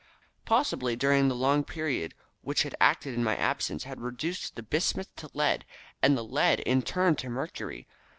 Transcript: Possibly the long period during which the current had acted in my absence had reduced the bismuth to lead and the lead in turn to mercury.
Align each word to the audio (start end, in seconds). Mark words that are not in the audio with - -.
Possibly 0.45 0.95
the 0.95 1.21
long 1.35 1.63
period 1.63 2.15
during 2.15 2.17
which 2.41 2.63
the 2.63 2.71
current 2.71 2.79
had 2.81 2.87
acted 2.89 3.13
in 3.13 3.23
my 3.23 3.35
absence 3.35 3.83
had 3.83 4.01
reduced 4.01 4.55
the 4.55 4.63
bismuth 4.63 5.15
to 5.17 5.29
lead 5.35 5.63
and 6.01 6.17
the 6.17 6.23
lead 6.25 6.59
in 6.61 6.81
turn 6.81 7.15
to 7.17 7.29
mercury. 7.29 7.87